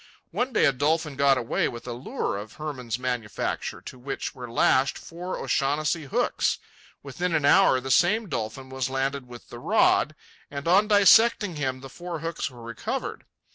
[0.31, 4.49] One day a dolphin got away with a lure of Hermann's manufacture, to which were
[4.49, 6.57] lashed four O'Shaughnessy hooks.
[7.03, 10.15] Within an hour the same dolphin was landed with the rod,
[10.49, 13.25] and on dissecting him the four hooks were recovered.